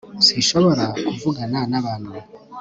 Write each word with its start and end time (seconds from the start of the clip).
Sinshobora 0.25 0.83
kuvugana 1.07 1.59
nabantu 1.71 2.11